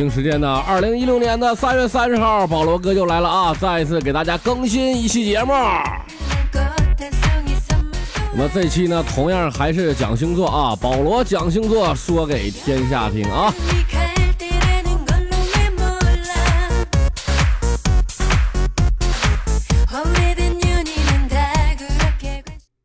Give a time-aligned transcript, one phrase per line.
[0.00, 3.54] 北京时间的二零一六年的三月三十号，保罗哥就来了啊！
[3.60, 5.52] 再一次给大家更新一期节目。
[8.32, 13.52] 那么这期呢，同样还是讲星座啊，保罗讲星座，说给天下听啊。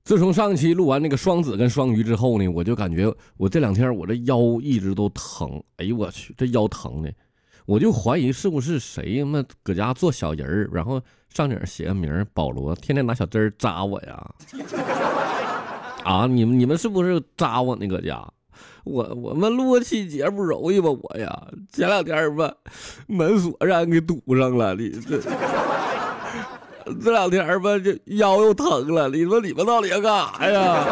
[0.06, 5.62] 自从上期录完那个双子跟双鱼之后呢，我就感觉我这两天我这腰一直都疼。
[5.78, 7.12] 哎呦我去，这腰疼的，
[7.66, 11.02] 我就怀疑是不是谁他妈搁家做小人儿，然后
[11.34, 14.36] 上顶写个名保罗，天天拿小针扎我呀。
[16.04, 17.88] 啊，你们你们是不是扎我呢？
[17.88, 18.32] 搁家，
[18.84, 20.88] 我我们录个期节目容易吧？
[20.92, 22.54] 我呀，前两天吧，
[23.08, 25.20] 门锁让给堵上了，你这。
[27.04, 29.10] 这两天吧，这腰又疼了。
[29.10, 30.86] 你说你们到底要干啥呀？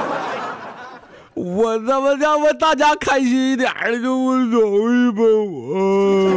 [1.36, 6.32] 我他妈要不大家开心一点的就不容易吧我。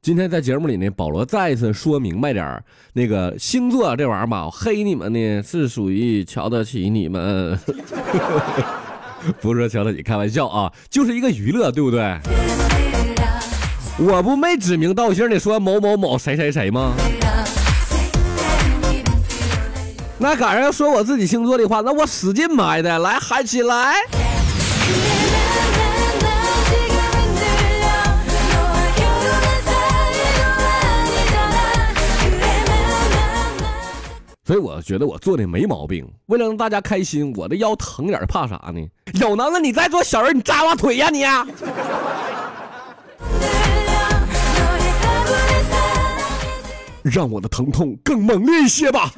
[0.00, 7.56] 今天在节目里呢，保罗再一次说明白点儿，那个星座这玩意儿吧，黑你们呢是属于瞧得起你们。
[9.40, 12.18] 不是说瞧得起，开玩笑啊，就是一个娱乐，对不对？
[13.98, 16.94] 我不没指名道姓的说某某某谁谁谁吗？
[20.18, 23.94] 那赶上要说我自己星座的话，那我使劲埋汰，来嗨起来！
[34.52, 36.06] 所以我觉得我做的没毛病。
[36.26, 38.86] 为了让大家开心，我的腰疼点怕啥呢？
[39.14, 41.22] 有能耐你再做小人，你扎我腿呀你！
[47.02, 49.10] 让我的疼痛更猛烈一些吧。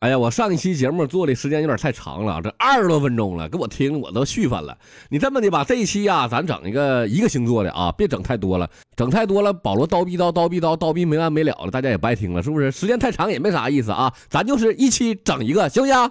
[0.00, 4.78] 哎呀，我上一期节目做的时间有点太长了，这二十多分钟了，给我听我都续翻了。
[5.08, 12.70] 你这么的吧，这一期呀，咱整一个一个星座的啊，别整太多了，整太多了，保罗叨逼叨叨逼叨叨逼没完没了了，大家也白听了，是不是？
[12.70, 16.10] 时间太长也没啥意思啊，咱就是一期整一个，行不行？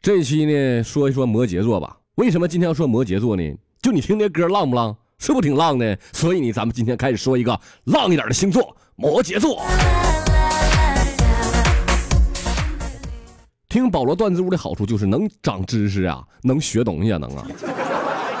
[0.00, 1.98] 这一期呢，说一说摩羯座吧。
[2.14, 3.54] 为什么今天要说摩羯座呢？
[3.82, 4.96] 就你听这歌浪不浪？
[5.22, 5.96] 是不挺浪的？
[6.12, 8.76] 所以呢，咱们今天开始说一个浪一点的星座。
[8.96, 9.62] 摩羯座，
[13.68, 17.46] 听保罗段子屋的好处就是能长知识啊，能学东西啊，能啊，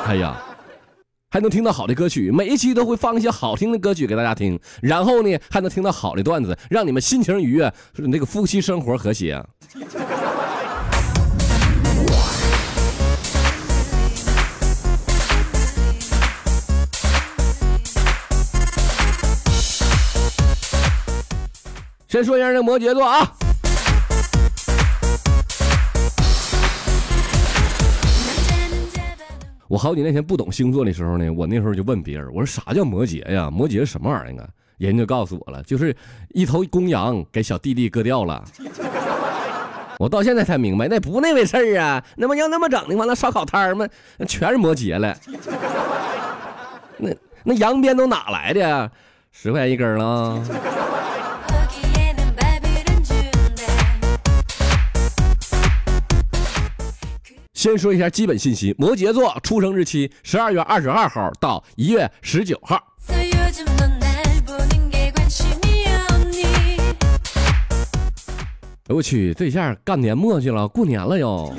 [0.08, 0.42] 哎呀，
[1.30, 9.40] 还能听到好的歌曲，每一期都会放一些好听的歌曲给大家听，然后呢，还能听到好的段子，让你们心情愉悦，那个夫妻生活和谐。
[22.12, 23.26] 先说一下这摩羯座啊，
[29.66, 33.50] 我好几年前不懂星座的时候呢，我那时候就问别人，我说啥叫摩羯呀？
[33.50, 34.48] 摩羯是什么玩意儿啊？
[34.76, 35.96] 人就告诉我了，就是
[36.34, 38.44] 一头公羊给小弟弟割掉了。
[39.98, 42.04] 我到现在才明白，那不那回事儿啊？
[42.16, 43.88] 那么要那么整的话，那烧烤摊儿嘛，
[44.28, 45.16] 全是摩羯了。
[46.98, 47.08] 那
[47.42, 48.90] 那羊鞭都哪来的？
[49.30, 50.44] 十块钱一根了。
[57.62, 62.76] 先说一下基本信息：摩羯座出生日期十二月二十二号到一月十九号。
[68.88, 71.54] 哎我去，这下干年末去了，过年了哟。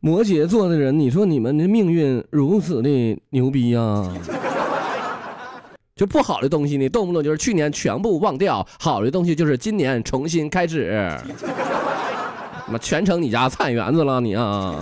[0.00, 2.88] 摩羯座的人，你说你们的命运如此的
[3.28, 4.10] 牛逼呀？
[6.00, 11.14] 就不好的东西呢，动不动就是去年全部忘掉；好的东西就是今年重新开始。
[12.66, 14.76] 妈，全成你家菜园子了你啊！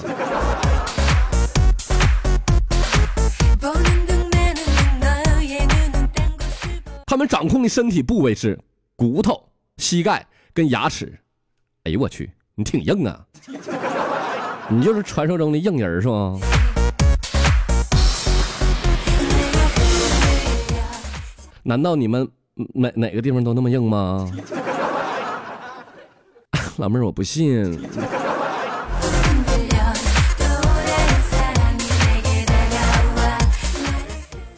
[7.04, 8.56] 他们掌控的身体部位是
[8.94, 9.42] 骨头、
[9.78, 10.24] 膝盖
[10.54, 11.12] 跟牙齿。
[11.82, 13.18] 哎呦我去，你挺硬啊！
[14.68, 16.38] 你就是传说中的硬人是吗？
[21.68, 22.26] 难道你们
[22.72, 24.26] 哪哪个地方都那么硬吗？
[26.78, 27.78] 老妹儿，我不信。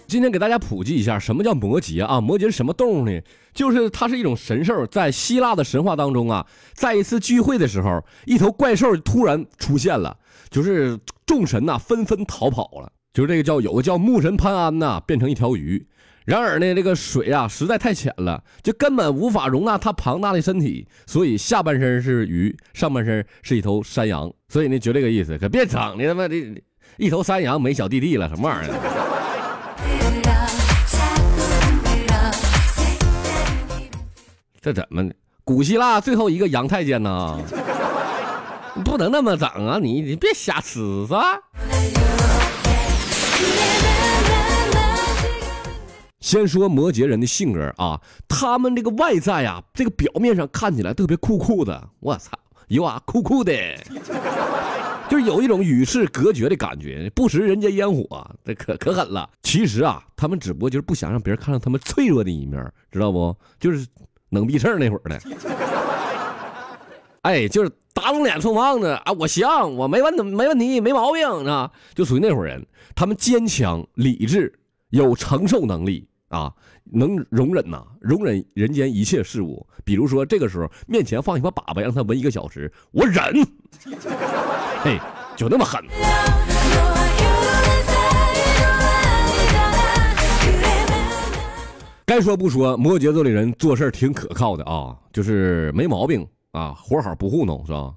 [0.06, 2.20] 今天给大家普及一下什么叫摩羯啊？
[2.20, 3.20] 摩羯是什么动物呢？
[3.52, 10.16] 就是它是一种神兽，在希腊的神话当中啊，在一次聚会的时候，一头怪兽突然出现了，
[10.48, 10.96] 就是
[11.26, 12.92] 众神呐纷纷逃跑了。
[13.12, 15.84] 就是这个叫有个叫牧神潘安呐，变成一条鱼。
[16.30, 24.32] 然而呢，这个水啊实在太浅了，就根本无法容纳它庞大的身体，所以下半身是鱼，上半身是一头山羊。
[24.48, 26.36] 所以呢，就这个意思，可别整的他妈的，
[26.98, 28.74] 一头山羊没小弟弟了，什么玩意儿？
[34.60, 35.02] 这怎么？
[35.42, 37.40] 古希腊最后一个阳太监呢？
[38.84, 39.80] 不能那么整啊！
[39.82, 41.40] 你你别瞎吃是吧？
[46.20, 51.88] 先说摩羯人的性格啊，他们这个外在啊，这个表面上看起来特别酷酷的。
[52.00, 52.30] 我操，
[52.68, 53.52] 有啊，酷酷的，
[55.10, 59.28] 就是有一种与世隔绝的感觉，不食人间烟火，这可可狠了。
[59.42, 63.36] 其实啊，他们只不过就是不想让别人看到他们脆弱的一面，知道不？
[63.58, 63.86] 就是。
[64.30, 65.20] 冷逼事那会儿的，
[67.22, 69.10] 哎，就是打肿脸充胖子啊！
[69.18, 69.44] 我行，
[69.76, 71.68] 我没问题，没问题，没毛病啊！
[71.96, 72.64] 就属于那伙人，
[72.94, 74.56] 他们坚强、理智、
[74.90, 76.52] 有承受能力啊，
[76.84, 79.66] 能容忍呐，容忍人间一切事物。
[79.84, 83.22] 比如说，这个时候面前放一块粑粑，让他闻一个小时，我忍，
[84.82, 84.98] 嘿，
[85.36, 85.84] 就那么狠。
[92.06, 97.92] 该说不说，摩羯座的人做事挺可靠的啊，就是没毛病啊，活好不糊弄是吧？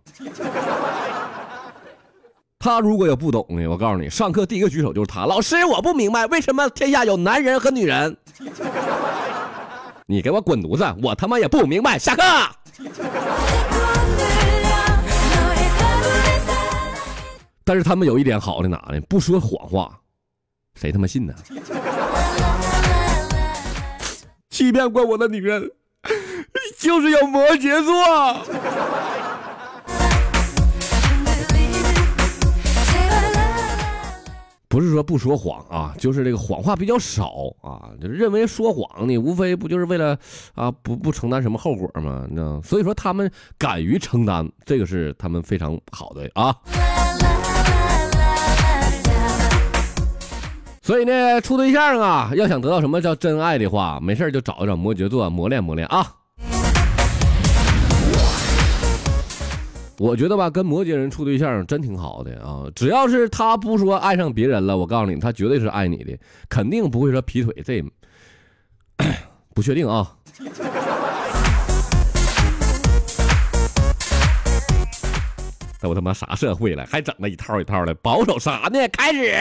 [2.63, 5.25] 他如果有不懂的，我告诉你，上课第一个举手就是他。
[5.25, 8.15] 老师，我不明白为什么天下有男人和女人。
[10.05, 10.95] 你给我滚犊子！
[11.03, 11.99] 我他妈也不明白。
[11.99, 12.23] 下课。
[17.65, 19.01] 但是他们有一点好的哪呢？
[19.09, 19.99] 不说谎话，
[20.75, 21.33] 谁他妈信呢？
[24.49, 25.69] 欺骗过我的女人，
[26.79, 27.93] 就是有摩羯座。
[34.73, 37.31] 不是说不说谎啊，就是这个谎话比较少
[37.61, 37.91] 啊。
[38.01, 40.17] 就是认为说谎呢，无非不就是为了
[40.55, 42.25] 啊不不承担什么后果吗？
[42.31, 46.55] 那所以说他们敢于承担，这个是他们非常好的啊。
[50.81, 56.03] 所以呢，处对象啊，要想得到什么叫真爱的话，没事就找一找摩羯座磨练磨练啊。
[59.99, 62.65] 我觉得吧，跟摩羯人处对象真挺好的啊。
[62.75, 66.17] 只要是他不说爱上别人了，我告诉你，他绝对是爱你的，
[66.49, 67.53] 肯定不会说劈腿。
[67.63, 67.83] 这
[69.53, 70.15] 不确定啊。
[75.81, 78.79] 那我他妈啥社会了，还整那一套一套的，保守啥呢？
[78.91, 79.31] 开始。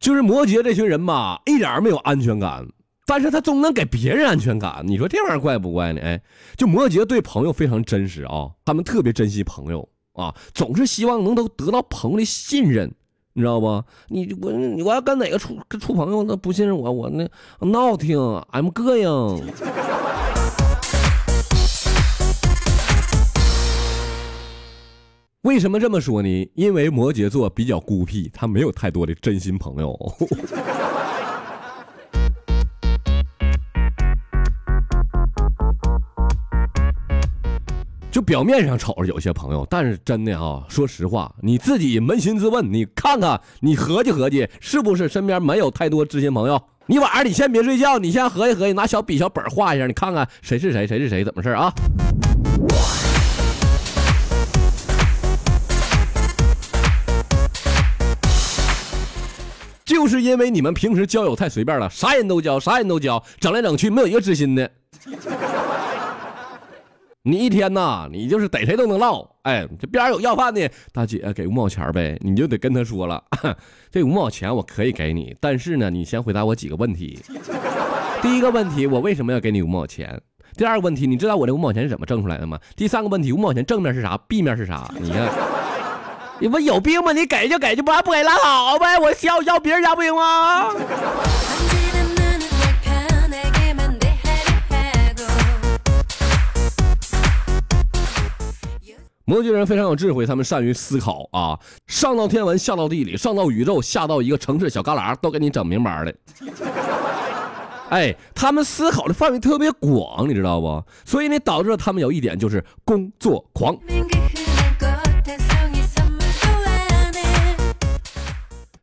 [0.00, 2.66] 就是摩羯这群人吧，一点没有安全感，
[3.14, 4.82] 但是他总能给别人安全感。
[4.86, 6.00] 你说这玩意儿怪不怪呢？
[6.00, 6.18] 哎，
[6.56, 12.90] 就摩羯对朋友非常真实啊，他们特别珍惜朋友啊，总是希望能都得到朋友的信任，
[13.34, 13.84] 你知道不？
[14.08, 14.50] 你我
[14.82, 17.28] 我要跟哪个处处朋友，那不信任我，我那
[17.60, 19.46] 闹挺，I'm 膈应。
[25.42, 26.50] 为什么这么说呢？
[26.54, 29.94] 因为摩羯座比较孤僻，他没有太多的真心朋友。
[38.32, 46.58] 表面上瞅着有些朋友，但是真的哈，说实话，你自己扪心自问，你看看，你合计合计，是不是身边没有太多知心朋友？
[46.86, 51.70] 你晚上你先别睡觉，你先合计合计，拿小笔小本画一下，你看看谁是谁，谁是谁，怎么事啊？
[59.84, 64.70] 就是因为你们平时交友太随便了，啥人都交，啥人都交，整来整去没有一个知心的。
[67.24, 69.24] 你一天呐，你就是逮谁都能唠。
[69.42, 73.22] 哎，这边有要饭的，大姐给五毛钱呗，你就得跟他说了，
[73.92, 77.20] 这五毛钱我可以给你，但是呢，你先回答我几个问题。
[78.20, 80.20] 第一个问题，我为什么要给你五毛钱？
[80.56, 82.58] 第二个问题，你知道我这五毛钱是怎么挣出来的吗？
[82.74, 84.92] 第三个问题，五毛钱正面是啥，背面是啥？
[85.00, 85.28] 你看。
[86.40, 87.12] 你不有病吗？
[87.12, 88.98] 你给就给，就不不给拉倒呗！
[88.98, 90.74] 我要要别人家不行吗？
[99.24, 106.12] 摩羯人非常有智慧，他们善于思考啊，上到天文，下到地理，上到宇宙，下到一个城市小旮旯，都给你整明白了。
[107.90, 110.84] 哎，他们思考的范围特别广，你知道不？
[111.04, 113.76] 所以呢，导致了他们有一点就是工作狂。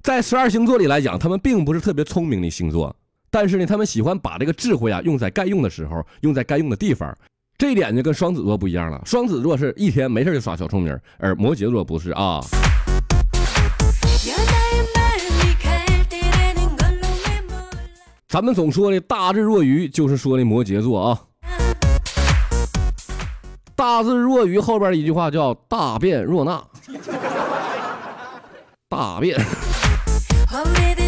[0.02, 2.96] 在十二星座里来讲，他们并不是特别聪明的星座，
[3.30, 7.14] 但是呢，他们喜欢把这个智慧啊用在该用的时候，用在该用的地方。
[7.60, 9.02] 这一点就跟双子座不一样了。
[9.06, 12.40] 双子座是一天没事就耍小聪明，而摩羯座不是啊。
[18.30, 21.20] 咱们总说的大智若愚，就是说的摩羯座啊。
[23.76, 26.66] 大智若愚后边的一句话叫大辩若讷，
[28.88, 29.38] 大辩。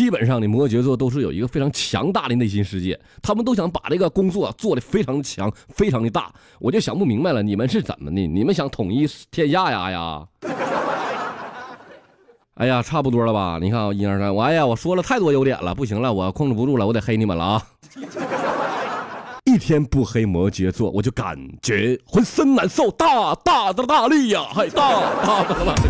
[0.00, 6.32] 基本上的摩羯座都是有一个非常强大的内心世界，他们都想把这个工作做得非常强，非常的大。
[6.58, 8.26] 我就想不明白了，你们是怎么的？
[8.26, 10.26] 你们想统一天下呀呀？
[12.54, 13.58] 哎呀，差不多了吧？
[13.60, 17.62] 你看，一二三，我哎呀，我说了太多优点了，不行了，我控制不住了，我得黑你们了啊！
[19.44, 25.82] 一天不黑摩羯座，我就感觉浑身难受，大大的大力呀，还大大的大力。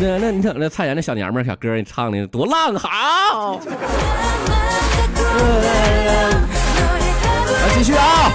[0.00, 3.60] 那那你瞅那蔡妍那小娘们儿小歌，你唱的多浪好！
[7.52, 8.32] 来继续啊！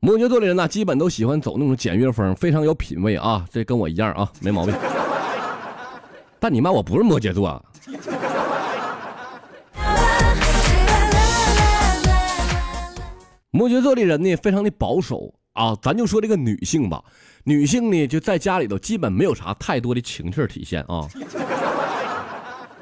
[0.00, 3.44] 摩羯座的人呢，基本都喜欢走那种简约风，非常有品位啊。
[3.50, 4.72] 这跟我一样啊，没毛病。
[6.38, 7.60] 但你妈我不是摩羯座啊。
[13.50, 15.76] 摩羯座的人呢，非常的保守啊。
[15.82, 17.02] 咱就说这个女性吧，
[17.44, 21.06] 女性呢就在家里头基本没有啥太多的情趣体现啊，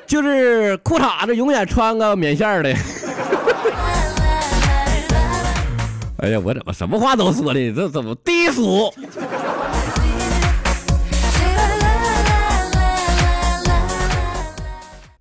[0.07, 2.75] 就是裤衩子永远穿个棉线的。
[6.19, 7.73] 哎呀，我怎么什么话都说的？
[7.73, 8.93] 这怎么低俗？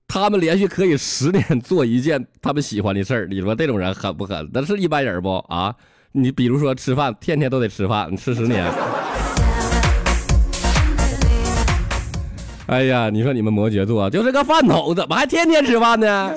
[0.08, 4.50] 他们连续可以十年做一件他们喜欢的事儿，你说这种人狠不狠？
[4.54, 5.76] 那是一般人不啊？
[6.18, 8.66] 你比如说吃饭，天天都得吃饭，你吃十年。
[12.68, 16.32] 哎呀，你说你们摩羯座就是个饭桶，怎么还天天吃饭呢？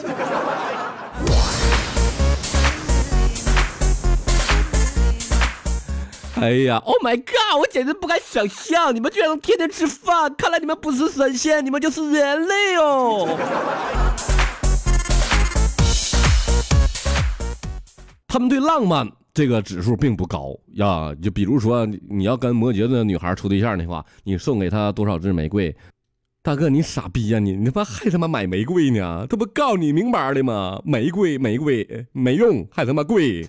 [6.41, 7.61] 哎呀，Oh my God！
[7.61, 10.35] 我简直不敢想象，你们居然能天天吃饭。
[10.37, 13.29] 看来你们不是神仙，你们就是人类哦。
[18.27, 19.09] 他们对浪漫
[19.39, 21.15] 这个指数并不高呀。
[21.23, 25.73] 就比如说，你要跟摩羯的女孩处对象的话，你送给她多少支玫瑰？
[26.43, 27.39] 大哥，你傻逼呀！
[27.39, 29.25] 你你他妈还他妈买玫瑰呢？
[29.31, 30.83] 这不告诉你明白的吗？
[30.85, 33.47] 玫瑰玫瑰没用，还他妈贵。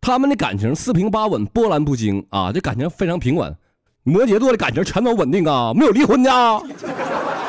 [0.00, 2.50] 他们的感情四平八稳，波澜不惊啊！
[2.50, 3.56] 这感情非常平稳。
[4.02, 6.60] 摩羯座的感情全都稳定啊，没有离婚的啊！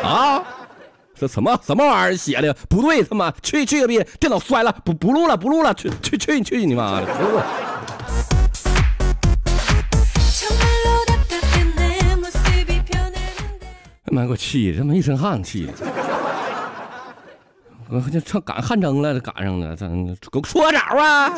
[0.04, 0.44] 啊，
[1.22, 3.04] 这什么什么玩意儿写的不对？
[3.04, 4.04] 他妈去去个逼！
[4.20, 5.72] 电脑摔了，不不录了，不录了！
[5.76, 7.06] 去去去去你妈的！
[7.06, 7.46] 不录了。
[14.12, 15.74] 妈给我气的，他妈一身汗气的。
[17.88, 21.32] 我这唱赶汗蒸了，赶上了，咱给我搓澡啊！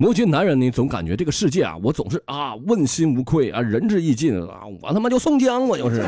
[0.00, 6.02] 摩羯男人呢，总感觉这个世界啊，我总是啊问心无愧啊，仁至义尽啊，我他妈就宋江，我就是。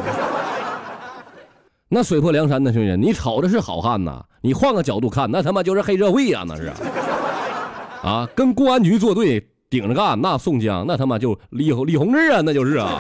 [1.90, 6.72] 那水泊梁山的兄弟，你瞅着是好汉呐，你换个角度看，那他妈就是黑社会呀，那是。
[8.02, 12.98] 啊，跟公安局作对，顶着干，那宋江，那他妈就李李洪志啊，那就是啊。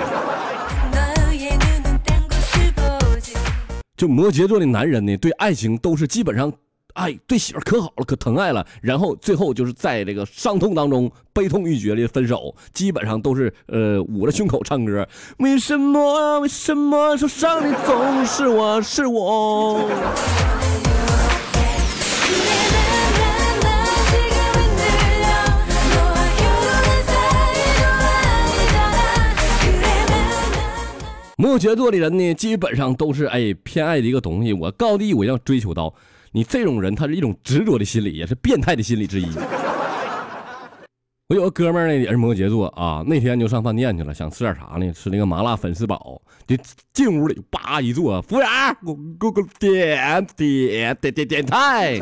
[3.96, 6.52] 就摩羯座的男人呢，对爱情都是基本上。
[6.94, 15.06] 哎，对媳妇可好了，可疼爱了，然后最后就是在这个伤痛当中悲痛欲绝的分手，基本上都是呃捂着胸口唱歌。
[15.38, 16.40] 为什么？
[16.40, 18.82] 为什么受伤的总是我？
[18.82, 19.88] 是我。
[31.36, 35.92] 摩羯座的人呢，基本上都是哎偏爱的一个东西，我高低我要追求到。
[36.34, 39.26] 你这种人，他是一种执着的心理，也是变态的心理之一。
[41.28, 43.04] 我有个哥们儿呢，也是摩羯座啊。
[43.06, 44.90] 那天就上饭店去了，想吃点啥呢？
[44.92, 46.20] 吃那个麻辣粉丝煲。
[46.46, 46.56] 就
[46.94, 48.48] 进屋里，叭一坐，服务员，
[48.82, 52.00] 给我给我点点点点点菜。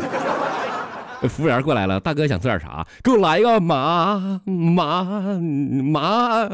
[1.28, 2.86] 服务员过来了，大哥想吃点啥？
[3.02, 5.02] 给我来一个麻麻
[5.82, 6.48] 麻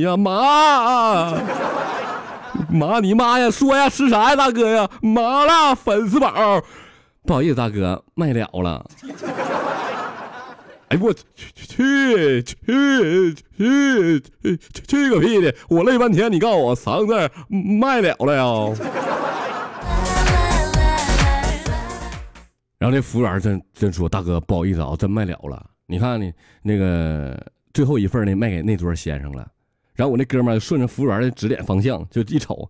[0.00, 1.32] 呀麻
[2.68, 3.48] 麻你妈呀！
[3.50, 4.90] 说呀，吃啥呀，大哥呀？
[5.00, 6.28] 麻辣粉丝煲。
[7.22, 8.84] 不好意思，大哥，卖了了。
[10.88, 11.22] 哎我去
[11.54, 15.54] 去去去去去个屁的！
[15.68, 18.42] 我累半天，你告诉我三个字卖了了呀？
[22.78, 25.64] 然后那服务员真真说：“大哥，不好意思啊，真卖了了。
[25.86, 27.40] 你看呢那个
[27.72, 29.46] 最后一份呢，卖给那桌先生了。”
[29.94, 32.68] 然后我那哥们顺着服务员的指点方向就一瞅，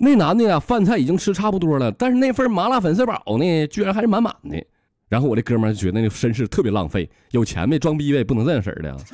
[0.00, 4.64] 那男的呀，饭菜已经吃差不多了，但是那份麻辣粉丝煲呢，居然还是满满的。
[5.08, 8.96] 然后我这哥们就觉得那绅士特别浪费，有钱呗，装逼呗，不能这样式的。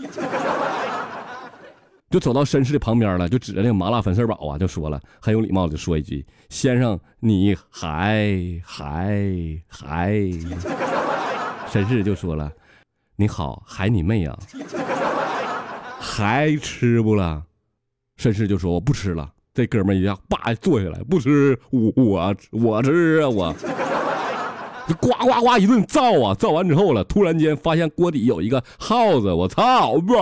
[2.10, 9.20] 就走到绅士的旁边了，就指着那个麻辣粉丝煲啊，就说了，很有礼貌的说一句：“先生，你还还
[9.68, 10.12] 还。”
[11.72, 12.52] 绅士就说了
[13.16, 14.38] ：“你好，还你妹啊，
[15.98, 17.42] 还吃不了？”
[18.16, 23.54] 绅士就说：“我不吃了。”这哥们一下哎坐下来，不吃，我我我吃啊，我。
[24.86, 30.14] 就呱呱呱一顿造啊，造完之后了，突然间发现锅底有一个耗子，我操不！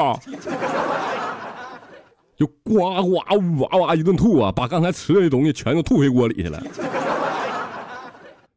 [2.36, 3.14] 就呱呱
[3.58, 6.62] 哇哇一顿吐啊，把刚才吃的东西全都吐回锅里去了。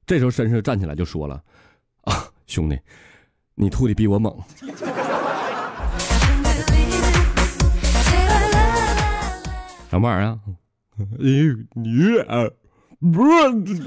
[0.05, 1.41] 这时候绅士站起来就说了
[2.05, 2.13] ：“啊，
[2.45, 2.79] 兄弟，
[3.55, 4.31] 你吐的比我猛。”
[9.89, 10.39] 什么玩意儿？
[11.17, 11.51] 你
[13.11, 13.25] 不
[13.65, 13.83] 是？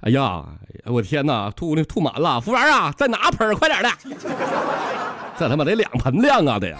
[0.00, 0.44] 哎呀，
[0.84, 2.40] 我天哪，吐那吐满了！
[2.40, 3.90] 服务员啊，再拿盆快点的，
[5.36, 6.76] 这他妈得两盆量啊得。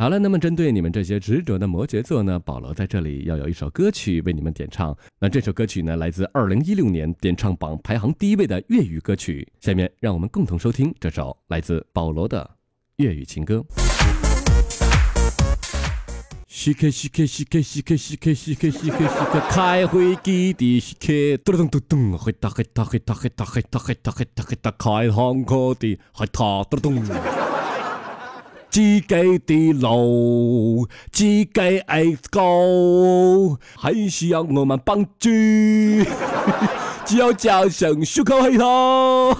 [0.00, 4.96] 好了，那么针对你们这些执着的摩羯座呢，保罗在这里要有一首歌曲为你们点唱。
[5.18, 9.48] 那这首歌曲呢，来自二零一六年点唱榜排行第一位的粤语歌曲。
[9.58, 12.48] 下面让我们共同收听这首来自保罗的
[12.98, 13.64] 粤语情歌。
[27.18, 27.37] 开，
[28.70, 31.48] 自己的路，自己
[31.86, 35.28] 爱走，还需要我们帮助。
[37.04, 39.32] 只要叫声出口嘿头。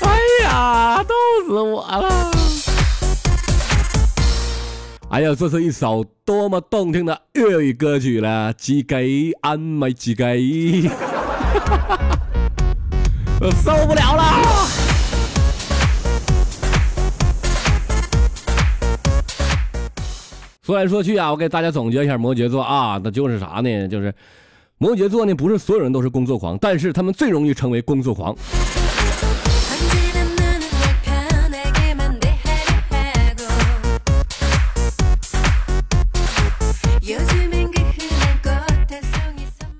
[0.00, 1.14] 哎呀，逗
[1.46, 2.30] 死我了！
[5.10, 10.90] 哎呀，这是一首多么动听的粤语歌曲了，自己安慰自己，
[13.40, 14.81] 我 受不了了。
[20.64, 23.88] 说来说去啊，我给大家总结一下摩羯座啊，那就是啥呢？
[23.88, 24.14] 就是
[24.78, 28.32] 摩羯座呢，不是所有人都是工作狂，但是他们最容易成为工作狂。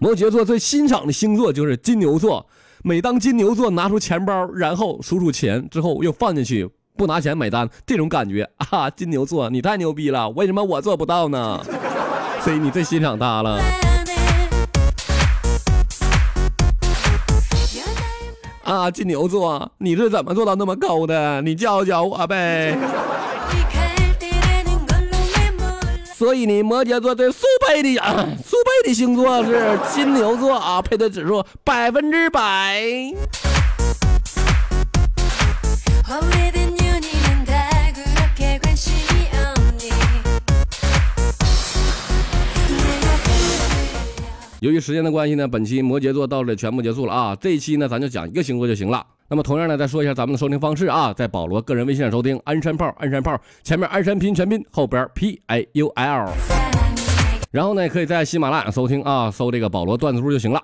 [0.01, 2.45] 摩羯座最欣赏的星座就是金牛座，
[2.83, 6.69] 每当金牛座拿出钱包，然后数数钱之后又放进去。
[6.97, 8.89] 不拿钱买单，这种感觉啊！
[8.91, 11.61] 金牛座，你太牛逼了，为什么我做不到呢？
[12.43, 13.61] 所以你最欣赏他了。
[18.63, 21.41] 啊，金牛座，你是怎么做到那么高的？
[21.43, 22.77] 你教教我呗。
[26.15, 32.81] 所以你摩羯座最速配的啊，速配的星座是金牛座啊，配对指数百分之百。
[44.63, 47.35] 由于时间的关系呢，本期摩羯座到这里全部结束了啊！
[47.41, 49.05] 这一期呢，咱就讲一个星座就行了。
[49.27, 56.31] 那么同样呢，再说一下咱们的收听方式啊，在保罗个人微信上收听，鞍山炮，鞍山炮，前面鞍山拼全拼，后边 P A U L。
[57.51, 60.63] 然后呢，可以在喜马拉雅收听啊，搜这个保罗段子屋就行了。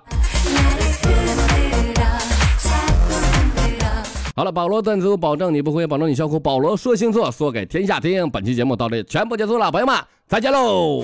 [4.33, 6.39] 好了，保罗段子屋保证你不会，保证你笑哭。
[6.39, 8.29] 保罗说星座，说给天下听。
[8.29, 9.93] 本期节目到这里全部结束了，朋友们
[10.25, 11.03] 再见喽。